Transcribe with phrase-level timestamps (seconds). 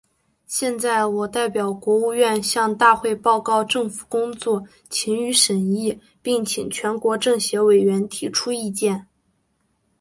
[0.47, 9.05] 现在，我代表国务院，向大会报告政府工作，请予审议，并请全国政协委员提出意见。